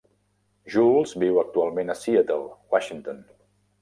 Jules 0.75 1.13
viu 1.23 1.37
actualment 1.41 1.93
a 1.95 1.99
Seattle, 1.99 2.49
Washington. 2.77 3.21